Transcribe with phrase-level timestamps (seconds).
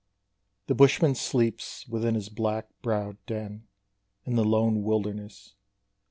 [0.65, 3.67] _The Bushman sleeps within his black browed den,
[4.25, 5.53] In the lone wilderness.